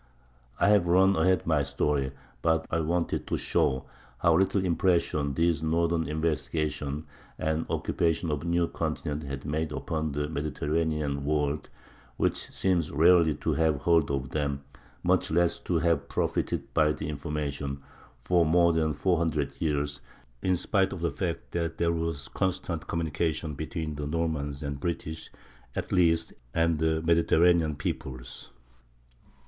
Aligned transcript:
I 0.59 0.69
have 0.69 0.87
run 0.87 1.15
ahead 1.15 1.41
of 1.41 1.45
my 1.45 1.61
story, 1.61 2.11
but 2.41 2.65
I 2.71 2.79
wanted 2.79 3.27
to 3.27 3.37
show 3.37 3.85
how 4.17 4.35
little 4.35 4.65
impression 4.65 5.35
these 5.35 5.61
northern 5.61 6.07
investigations 6.07 7.05
and 7.37 7.67
occupation 7.69 8.31
of 8.31 8.41
a 8.41 8.45
new 8.47 8.67
continent 8.67 9.21
had 9.25 9.45
made 9.45 9.71
upon 9.71 10.13
the 10.13 10.27
Mediterranean 10.27 11.23
"world," 11.23 11.69
which 12.17 12.49
seems 12.49 12.89
rarely 12.89 13.35
to 13.35 13.53
have 13.53 13.83
heard 13.83 14.09
of 14.09 14.31
them, 14.31 14.63
much 15.03 15.29
less 15.29 15.59
to 15.59 15.77
have 15.77 16.09
profited 16.09 16.73
by 16.73 16.93
the 16.93 17.07
information, 17.07 17.83
for 18.23 18.43
more 18.43 18.73
than 18.73 18.93
four 18.95 19.19
hundred 19.19 19.53
years, 19.61 20.01
in 20.41 20.57
spite 20.57 20.93
of 20.93 21.01
the 21.01 21.11
fact 21.11 21.51
that 21.51 21.77
there 21.77 21.93
was 21.93 22.27
constant 22.27 22.87
communication 22.87 23.53
between 23.53 23.93
the 23.93 24.07
Normans 24.07 24.63
and 24.63 24.79
British, 24.79 25.29
at 25.75 25.91
least, 25.91 26.33
and 26.55 26.79
the 26.79 27.03
Mediterranean 27.03 27.75
peoples. 27.75 28.49